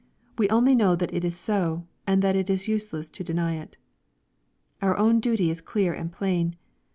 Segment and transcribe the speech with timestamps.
[0.35, 3.77] We only know that it is so, and that it is useless to deny it.
[4.81, 6.55] Our own duty is clear and plain.